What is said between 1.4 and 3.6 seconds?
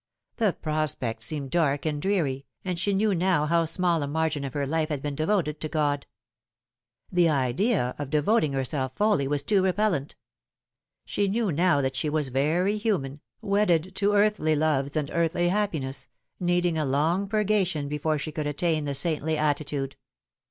dark and dreary, and she knew now